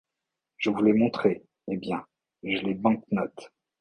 Je 0.57 0.71
vous 0.71 0.81
l’ai 0.83 0.93
montrée; 0.93 1.43
eh 1.67 1.77
bien, 1.77 2.07
j’ai 2.41 2.59
les 2.61 2.73
bank-notes. 2.73 3.51